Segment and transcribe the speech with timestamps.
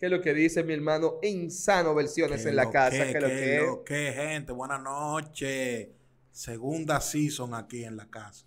[0.00, 1.18] ¿Qué es lo que dice mi hermano?
[1.20, 3.04] Insano versiones en la casa.
[3.04, 3.62] ¿Qué, ¿Qué lo que es?
[3.62, 4.50] lo que, gente?
[4.50, 5.88] Buenas noches.
[6.30, 8.46] Segunda season aquí en la casa.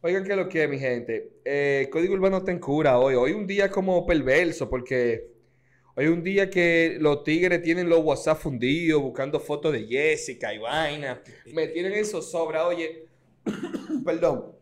[0.00, 1.34] Oigan, ¿qué es lo que es, mi gente?
[1.44, 3.14] Eh, Código Urbano está en cura hoy.
[3.14, 5.30] Hoy un día como perverso, porque
[5.96, 10.60] hoy un día que los tigres tienen los WhatsApp fundidos, buscando fotos de Jessica y
[10.60, 11.22] vaina.
[11.52, 12.66] Me tienen en zozobra.
[12.66, 13.04] Oye,
[14.02, 14.52] perdón.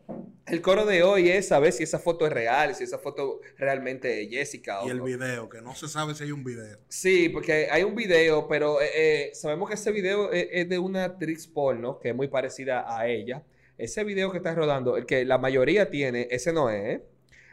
[0.50, 4.22] El coro de hoy es saber si esa foto es real, si esa foto realmente
[4.22, 5.04] es Jessica Y el no.
[5.04, 6.78] video, que no se sabe si hay un video.
[6.88, 10.78] Sí, porque hay un video, pero eh, eh, sabemos que ese video es, es de
[10.78, 13.42] una actriz porno que es muy parecida a ella.
[13.76, 17.02] Ese video que está rodando, el que la mayoría tiene, ese no es, ¿eh?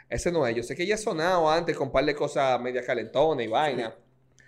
[0.09, 0.55] Ese no es.
[0.55, 3.50] Yo sé que ella ha sonado antes con un par de cosas media calentonas y
[3.50, 3.94] vaina.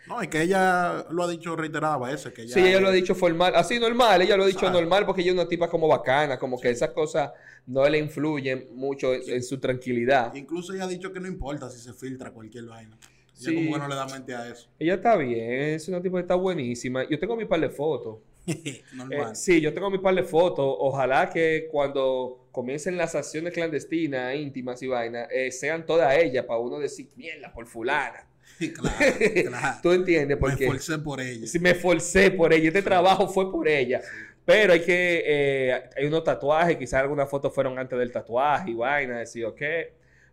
[0.08, 2.34] No, y que ella lo ha dicho reiteradas veces.
[2.34, 5.22] Que Sí, ella lo ha dicho formal, así normal, ella lo ha dicho normal porque
[5.22, 7.32] ella es una tipa como bacana, como que esas cosas
[7.66, 10.34] no le influyen mucho en, en su tranquilidad.
[10.36, 12.98] Incluso ella ha dicho que no importa si se filtra cualquier vaina.
[13.02, 13.56] Ella Sí.
[13.56, 14.70] como que no le da mente a eso.
[14.80, 17.08] Ella está bien, es una tipa que está buenísima.
[17.08, 18.20] Yo tengo mi par de fotos.
[18.94, 19.32] Normal.
[19.34, 20.66] Eh, sí, yo tengo mi par de fotos.
[20.80, 26.60] Ojalá que cuando comiencen las acciones clandestinas, íntimas y vainas, eh, sean todas ellas para
[26.60, 28.26] uno decir, mierda, por fulana.
[28.74, 29.16] claro,
[29.50, 29.78] claro.
[29.82, 30.38] ¿Tú entiendes?
[30.38, 31.48] Me Porque esforcé por ella.
[31.48, 34.02] si me forcé por ella, este trabajo fue por ella.
[34.46, 38.74] Pero hay que, eh, hay unos tatuajes, quizás algunas fotos fueron antes del tatuaje y
[38.76, 39.62] vaina, decir, ok.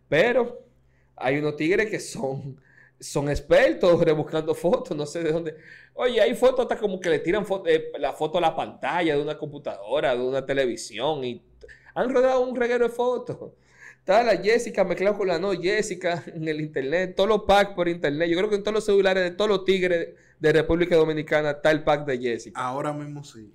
[0.07, 0.63] Pero
[1.15, 2.59] hay unos tigres que son,
[2.99, 5.55] son expertos rebuscando fotos, no sé de dónde.
[5.93, 9.21] Oye, hay fotos hasta como que le tiran eh, la foto a la pantalla de
[9.21, 11.43] una computadora, de una televisión y
[11.93, 13.51] han rodado un reguero de fotos.
[14.05, 17.89] Está la Jessica mezclado con la no Jessica en el internet, todos los packs por
[17.89, 18.29] internet.
[18.29, 21.71] Yo creo que en todos los celulares de todos los tigres de República Dominicana está
[21.71, 22.61] el pack de Jessica.
[22.61, 23.51] Ahora mismo sí.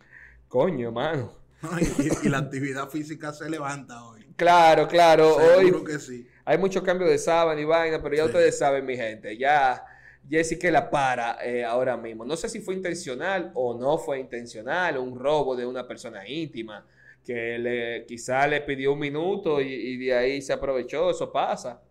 [0.49, 1.35] Coño, mano.
[2.01, 4.27] y, y la actividad física se levanta hoy.
[4.35, 5.37] Claro, claro.
[5.39, 6.27] Seguro Hoy que sí.
[6.45, 8.31] hay muchos cambios de sábana y vaina, pero ya Sí.
[8.31, 9.37] ustedes saben, mi gente.
[9.39, 9.85] Ya
[10.29, 12.25] Jessica la para eh, ahora mismo.
[12.25, 16.85] No sé si fue intencional o no fue intencional, un robo de una persona íntima
[17.25, 21.11] que le, quizá le pidió un minuto y, y de ahí se aprovechó.
[21.11, 21.83] Eso pasa.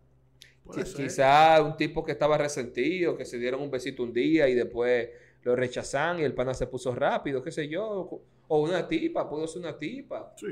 [0.74, 0.86] Ser.
[0.96, 5.10] Quizá un tipo que estaba resentido, que se dieron un besito un día y después
[5.44, 8.22] lo rechazan y el pana se puso rápido, qué sé yo.
[8.48, 10.34] O una tipa, pudo ser una tipa.
[10.38, 10.48] Sí.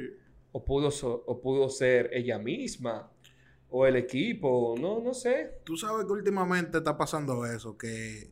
[0.52, 3.12] O pudo, so- o pudo ser ella misma.
[3.70, 5.60] O el equipo, no, no sé.
[5.64, 8.32] Tú sabes que últimamente está pasando eso, que,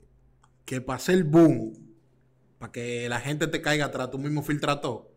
[0.64, 1.74] que para hacer boom,
[2.58, 5.12] para que la gente te caiga atrás, tú mismo filtras todo.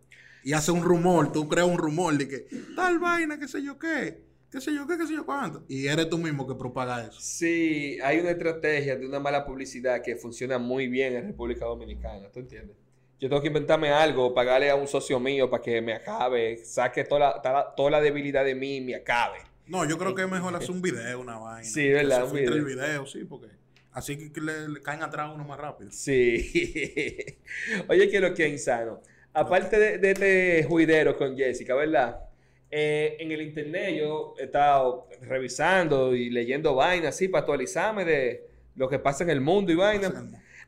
[0.48, 3.78] Y hace un rumor, tú creas un rumor de que tal vaina, qué sé yo
[3.78, 5.62] qué, qué sé yo qué, qué sé yo cuánto.
[5.68, 7.20] Y eres tú mismo que propaga eso.
[7.20, 12.30] Sí, hay una estrategia de una mala publicidad que funciona muy bien en República Dominicana,
[12.32, 12.74] ¿tú entiendes?
[13.20, 17.04] Yo tengo que inventarme algo, pagarle a un socio mío para que me acabe, saque
[17.04, 19.40] toda la, toda toda la debilidad de mí y me acabe.
[19.66, 21.62] No, yo creo que es mejor hacer un video, una vaina.
[21.62, 22.24] Sí, ¿verdad?
[22.24, 22.86] Un filtre el video.
[22.86, 23.48] video, sí, porque
[23.92, 25.90] así que, le, le caen atrás uno más rápido.
[25.92, 27.20] Sí.
[27.90, 29.02] Oye, que lo que es insano.
[29.32, 32.28] Aparte de, de este juidero con Jessica, ¿verdad?
[32.70, 38.46] Eh, en el internet yo he estado revisando y leyendo vainas así para actualizarme de
[38.76, 40.12] lo que pasa en el mundo y vainas.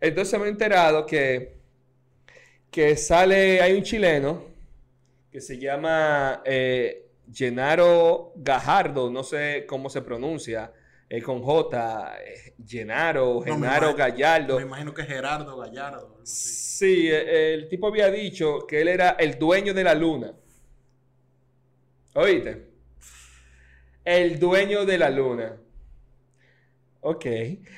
[0.01, 1.57] Entonces me he enterado que,
[2.71, 4.45] que sale, hay un chileno
[5.31, 10.73] que se llama eh, Genaro Gajardo, no sé cómo se pronuncia,
[11.13, 14.57] eh, con J, eh, Genaro, No, me Genaro Gallardo.
[14.57, 16.21] Me imagino que Gerardo Gallardo.
[16.23, 20.33] Sí, eh, el tipo había dicho que él era el dueño de la luna.
[22.15, 22.69] ¿Oíste?
[24.05, 25.57] El dueño de la luna.
[27.01, 27.27] Ok.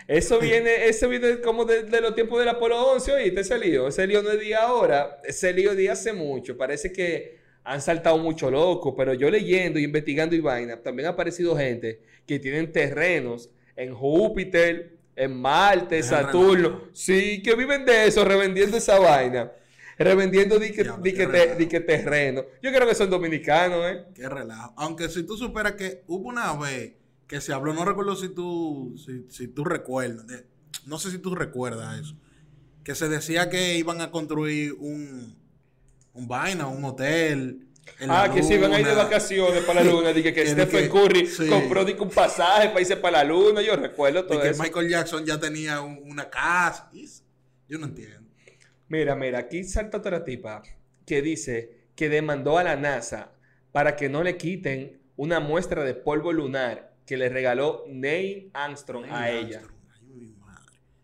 [0.07, 3.89] Eso viene, eso viene como de, de los tiempos del Apolo 11, oíste, ese lío.
[3.89, 6.59] Ese lío no es de ahora, ese lío es de hace mucho.
[6.59, 11.11] Parece que han saltado mucho locos, pero yo leyendo y investigando y vaina, también ha
[11.13, 16.83] aparecido gente que tienen terrenos en Júpiter, en Marte, Deja Saturno.
[16.93, 19.53] Sí, que viven de eso, revendiendo esa vaina.
[19.99, 22.43] Revendiendo di que, di que te- di que terreno.
[22.63, 24.05] Yo creo que son dominicanos, ¿eh?
[24.15, 24.73] Qué relajo.
[24.77, 26.95] Aunque si tú superas que hubo una vez
[27.29, 30.45] que se habló, no recuerdo si tú, si, si tú recuerdas, de-
[30.87, 32.17] no sé si tú recuerdas eso,
[32.83, 35.37] que se decía que iban a construir un,
[36.15, 37.67] un vaina, un hotel.
[38.09, 40.13] Ah, que si van a ir de vacaciones para la luna.
[40.13, 41.49] Dije que Stephen que- Curry sí.
[41.49, 43.61] compró un pasaje para irse para la luna.
[43.61, 44.63] Yo recuerdo todo que eso.
[44.63, 46.91] Michael Jackson ya tenía un- una casa.
[47.69, 48.29] Yo no entiendo.
[48.89, 50.63] Mira, mira, aquí salta otra tipa
[51.07, 53.33] que dice que demandó a la NASA
[53.73, 59.07] para que no le quiten una muestra de polvo lunar que le regaló Neil Armstrong
[59.11, 59.59] a ella.
[59.59, 59.82] Armstrong.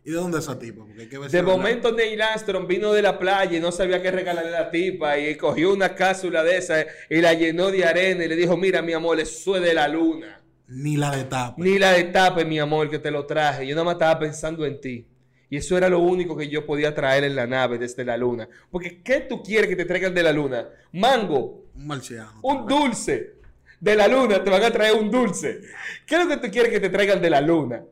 [0.09, 0.87] ¿Y de dónde es esa tipa?
[0.87, 3.71] Porque hay que ver si De momento Neil Armstrong vino de la playa y no
[3.71, 7.71] sabía qué regalarle a la tipa y cogió una cápsula de esa y la llenó
[7.71, 10.41] de arena y le dijo, mira mi amor, eso es de la luna.
[10.67, 11.57] Ni la de tapa.
[11.59, 13.67] Ni la de tape, mi amor, que te lo traje.
[13.67, 15.07] Yo nada más estaba pensando en ti.
[15.51, 18.49] Y eso era lo único que yo podía traer en la nave desde la luna.
[18.71, 20.71] Porque, ¿qué tú quieres que te traigan de la luna?
[20.93, 22.41] Mango, Un marciano.
[22.43, 23.35] un dulce.
[23.79, 25.61] De la luna te van a traer un dulce.
[26.07, 27.83] ¿Qué es lo que tú quieres que te traigan de la luna?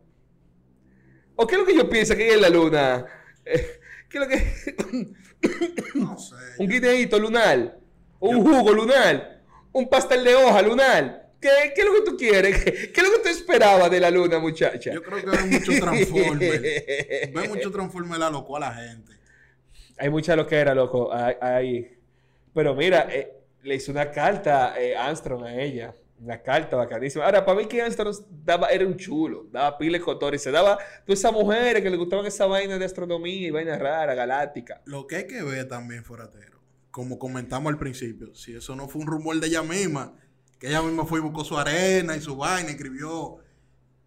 [1.36, 3.06] ¿O qué es lo que yo pienso que hay en la luna?
[3.44, 5.14] Eh, ¿Qué es lo que...
[5.94, 6.34] No sé.
[6.58, 7.78] un guineíto lunar,
[8.18, 9.42] un jugo lunar,
[9.72, 11.30] un pastel de hoja lunar.
[11.40, 12.64] ¿Qué, qué es lo que tú quieres?
[12.64, 14.92] ¿Qué, es lo que tú esperabas de la luna, muchacha?
[14.92, 16.60] Yo creo que ve mucho Transformer.
[17.32, 19.12] ve mucho Transformer la loco a la gente.
[19.98, 21.10] Hay mucha loquera, loco.
[21.12, 21.96] Ahí.
[22.54, 23.32] Pero mira, eh,
[23.62, 25.94] le hizo una carta eh, Armstrong a ella.
[26.18, 27.24] Una carta bacanísima.
[27.26, 28.14] Ahora, para mí que Armstrong
[28.44, 29.46] daba, era un chulo.
[29.52, 32.84] Daba pile cotor y se daba todas esas mujeres que le gustaban esa vaina de
[32.84, 34.80] astronomía y vaina rara, galáctica.
[34.86, 36.58] Lo que hay que ver también, Foratero,
[36.90, 40.14] como comentamos al principio, si eso no fue un rumor de ella misma,
[40.58, 43.36] que ella misma fue y buscó su arena y su vaina, escribió.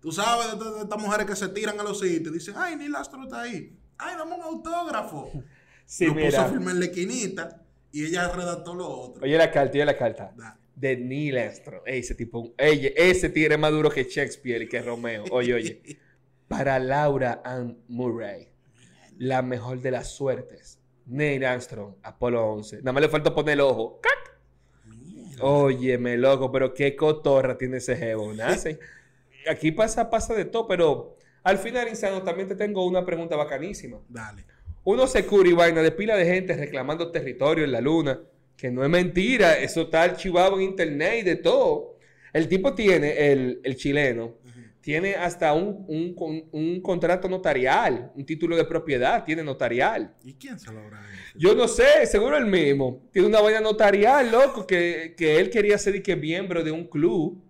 [0.02, 2.56] Tú sabes de, de- de estas mujeres que se tiran a los sitios y dicen,
[2.58, 3.78] ay, Neil Astro está ahí.
[3.98, 5.32] Ay, dame un autógrafo.
[5.86, 9.24] Sí, lo puso a firmar en la esquinita y ella redactó lo otro.
[9.24, 10.32] Oye la carta, oye la carta.
[10.38, 10.56] Da.
[10.80, 11.82] De Neil Armstrong.
[11.86, 15.26] Ey, ese tipo, ey, ese tigre es más duro que Shakespeare y que Romeo.
[15.32, 15.82] Oye, oye.
[16.48, 18.48] Para Laura Ann Murray,
[19.18, 20.80] la mejor de las suertes.
[21.06, 22.78] Neil Armstrong, Apolo 11.
[22.78, 24.00] Nada más le falta poner el ojo.
[24.02, 24.40] ¡Cac!
[25.42, 28.34] Óyeme, loco, pero qué cotorra tiene ese jevo.
[28.34, 28.80] Nace.
[29.50, 34.00] Aquí pasa, pasa de todo, pero al final, Insano, también te tengo una pregunta bacanísima.
[34.08, 34.46] Dale.
[34.84, 38.22] Uno se cura y vaina de pila de gente reclamando territorio en la luna,
[38.60, 41.98] que no es mentira, eso está archivado en internet y de todo.
[42.34, 44.36] El tipo tiene, el, el chileno,
[44.82, 50.14] tiene hasta un, un con- un contrato notarial, un título de propiedad, tiene notarial.
[50.24, 51.40] ¿Y quién se lo habrá hecho?
[51.40, 53.08] Yo no sé, seguro el mismo.
[53.14, 56.86] Tiene una vaina notarial, loco, que, que él quería ser y que miembro de un
[56.88, 57.42] club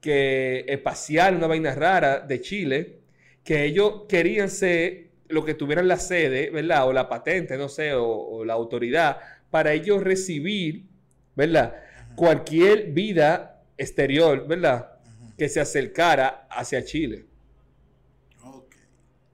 [0.00, 2.98] que espacial, una vaina rara de Chile,
[3.44, 6.86] que ellos querían ser lo que tuvieran la sede, ¿verdad?
[6.88, 9.18] O la patente, no sé, o, o la autoridad,
[9.50, 10.84] para ellos recibir,
[11.34, 11.74] ¿verdad?
[12.16, 14.92] Cualquier vida exterior, ¿verdad?
[15.36, 17.24] Que se acercara hacia Chile.
[18.44, 18.74] Ok.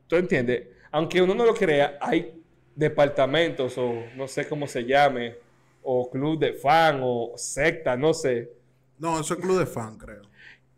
[0.06, 0.68] ¿Tú entiendes?
[0.90, 2.40] Aunque uno no lo crea, hay
[2.74, 5.34] departamentos o no sé cómo se llame,
[5.82, 8.50] o club de fan o secta, no sé,
[8.98, 10.22] No, eso es club de fan, creo.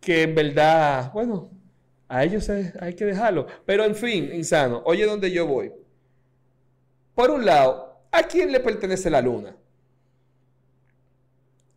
[0.00, 1.50] que en verdad, bueno,
[2.08, 3.46] a ellos hay que dejarlo.
[3.64, 5.72] Pero en fin, insano, oye donde yo voy.
[7.14, 9.56] Por un lado, ¿a quién le pertenece la luna?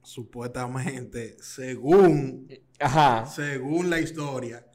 [0.04, 2.48] Supuestamente, según,
[2.80, 3.26] Ajá.
[3.28, 4.66] según la historia,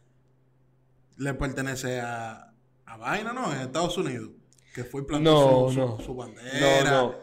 [1.19, 2.53] le pertenece a,
[2.87, 3.53] a Vaina, ¿no?
[3.53, 4.31] En Estados Unidos.
[4.75, 6.00] Que fue No, su, su- no.
[6.00, 6.91] su bandera.
[6.91, 7.14] No, no.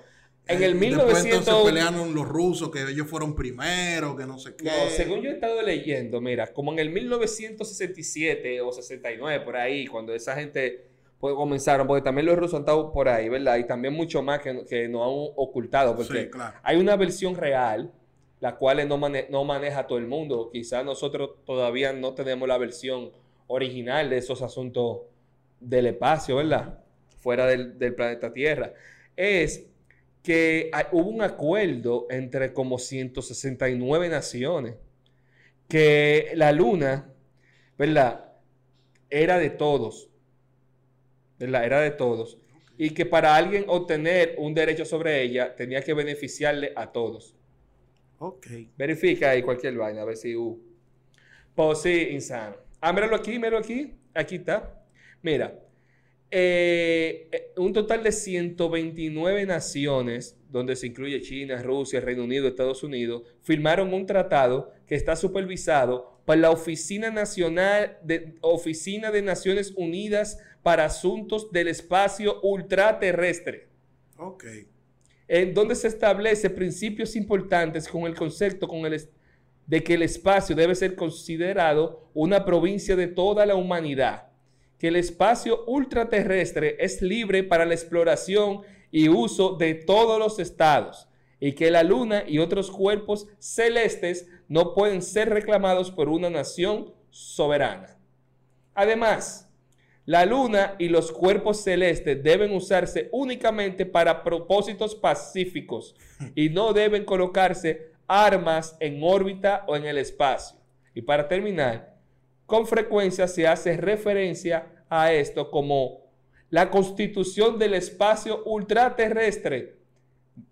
[0.45, 0.89] En el Después
[1.23, 4.65] 1900 entonces pelearon los rusos, que ellos fueron primero, que no sé qué.
[4.65, 9.87] No, según yo he estado leyendo, mira, como en el 1967 o 69, por ahí,
[9.87, 10.89] cuando esa gente
[11.23, 13.55] pues, comenzaron, porque también los rusos han estado por ahí, ¿verdad?
[13.55, 16.57] Y también mucho más que, que nos han ocultado, porque Sí, claro.
[16.61, 17.93] hay una versión real,
[18.41, 20.49] la cual no, mane- no maneja todo el mundo.
[20.51, 23.11] Quizás nosotros todavía no tenemos la versión
[23.47, 25.03] original de esos asuntos
[25.61, 26.79] del espacio, ¿verdad?
[27.19, 28.73] Fuera del, del planeta Tierra.
[29.15, 29.65] Es
[30.23, 34.75] que hay- hubo un acuerdo entre como 169 naciones
[35.69, 37.09] que la luna,
[37.77, 38.25] ¿verdad?
[39.09, 40.09] Era de todos.
[41.43, 41.65] ¿Verdad?
[41.65, 42.37] Era de todos.
[42.77, 47.35] Y que para alguien obtener un derecho sobre ella tenía que beneficiarle a todos.
[48.17, 48.47] Ok.
[48.77, 50.35] Verifica ahí cualquier vaina, a ver si...
[50.35, 50.57] Uh.
[51.55, 52.55] Pues sí, insano.
[52.81, 53.93] Ah, míralo aquí, míralo aquí.
[54.13, 54.83] Aquí está.
[55.21, 55.59] Mira.
[56.31, 62.83] eh, eh, un total de 129 naciones, donde se incluye China, Rusia, Reino Unido, Estados
[62.83, 69.73] Unidos, firmaron un tratado que está supervisado por la Oficina Nacional de Oficina de Naciones
[69.75, 73.67] Unidas para Asuntos del Espacio Ultraterrestre
[74.17, 74.45] Ok.
[75.27, 79.09] en donde se establece principios importantes con el concepto con el
[79.67, 84.27] de que el espacio debe ser considerado una provincia de toda la humanidad,
[84.77, 91.07] que el espacio ultraterrestre es libre para la exploración y uso de todos los estados,
[91.39, 96.93] y que la luna y otros cuerpos celestes no pueden ser reclamados por una nación
[97.09, 97.97] soberana.
[98.73, 99.49] Además,
[100.05, 105.95] la luna y los cuerpos celestes deben usarse únicamente para propósitos pacíficos
[106.35, 110.57] y no deben colocarse armas en órbita o en el espacio.
[110.93, 111.95] Y para terminar,
[112.45, 116.03] con frecuencia se hace referencia a esto como
[116.49, 119.77] la constitución del espacio ultraterrestre.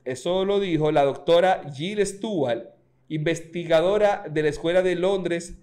[0.05, 2.69] Eso lo dijo la doctora Jill Stewart,
[3.09, 5.57] investigadora de la Escuela de Londres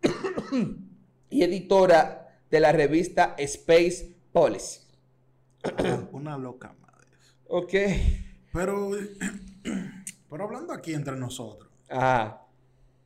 [1.30, 2.23] y editora
[2.54, 4.82] de la revista Space Policy.
[6.12, 7.08] Una loca madre.
[7.48, 7.72] Ok.
[8.52, 8.92] Pero,
[10.30, 12.46] pero hablando aquí entre nosotros, Ajá.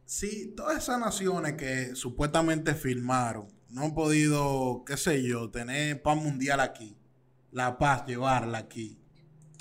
[0.04, 6.18] si todas esas naciones que supuestamente firmaron no han podido, qué sé yo, tener paz
[6.18, 6.94] mundial aquí,
[7.50, 9.00] la paz, llevarla aquí,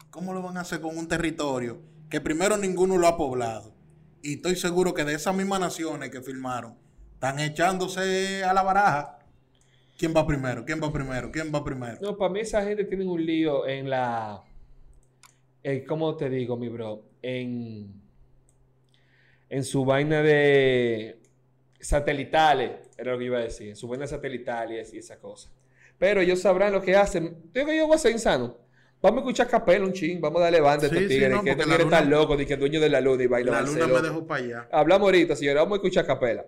[0.10, 3.74] ¿cómo lo van a hacer con un territorio que primero ninguno lo ha poblado?
[4.22, 6.77] Y estoy seguro que de esas mismas naciones que firmaron,
[7.13, 9.17] están echándose a la baraja.
[9.98, 10.63] ¿Quién va primero?
[10.63, 11.32] ¿Quién va primero?
[11.32, 11.98] ¿Quién va primero?
[12.01, 14.44] No, para mí esa gente tiene un lío en la...
[15.88, 17.04] ¿Cómo te digo, mi bro?
[17.22, 17.92] En...
[19.50, 21.20] En su vaina de...
[21.80, 23.70] Satelitales, era lo que iba a decir.
[23.70, 25.50] En su vaina satelitales y esa cosa.
[25.98, 27.38] Pero ellos sabrán lo que hacen.
[27.54, 28.58] Digo que yo voy a ser insano.
[29.01, 30.20] Vamos a escuchar capela un ching.
[30.20, 31.30] Vamos a darle banda a estos Sí, sí, tigres.
[31.32, 32.38] no, que estos tigres están luna- locos.
[32.38, 33.51] De que dueño de la luna y baila.
[33.51, 34.68] La luna me dejó para allá.
[34.72, 35.62] Hablamos ahorita, señores.
[35.62, 36.46] Vamos a escuchar capela.